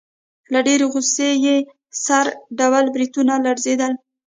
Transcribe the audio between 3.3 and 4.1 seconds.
لړزېدل.